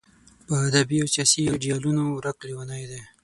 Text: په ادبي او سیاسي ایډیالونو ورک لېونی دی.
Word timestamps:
په 0.45 0.53
ادبي 0.67 0.97
او 1.01 1.07
سیاسي 1.15 1.41
ایډیالونو 1.51 2.03
ورک 2.09 2.37
لېونی 2.47 2.83
دی. 2.91 3.01